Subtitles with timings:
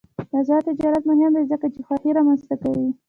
[0.39, 2.87] آزاد تجارت مهم دی ځکه چې خوښي رامنځته کوي.